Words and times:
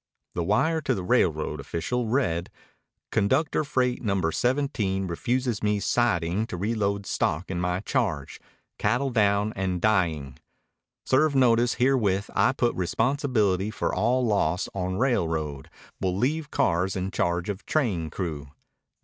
The 0.33 0.43
wire 0.43 0.81
to 0.81 0.95
the 0.95 1.03
railroad 1.03 1.59
official 1.59 2.07
read: 2.07 2.49
Conductor 3.11 3.63
freight 3.63 4.01
number 4.01 4.31
17 4.31 5.05
refuses 5.05 5.61
me 5.61 5.79
siding 5.79 6.47
to 6.47 6.57
reload 6.57 7.05
stock 7.05 7.51
in 7.51 7.61
my 7.61 7.81
charge. 7.81 8.39
Cattle 8.79 9.11
down 9.11 9.53
and 9.55 9.79
dying. 9.79 10.39
Serve 11.05 11.35
notice 11.35 11.75
herewith 11.75 12.31
I 12.33 12.51
put 12.51 12.73
responsibility 12.73 13.69
for 13.69 13.93
all 13.93 14.25
loss 14.25 14.67
on 14.73 14.97
railroad. 14.97 15.69
Will 15.99 16.17
leave 16.17 16.49
cars 16.49 16.95
in 16.95 17.11
charge 17.11 17.47
of 17.47 17.67
train 17.67 18.09
crew. 18.09 18.49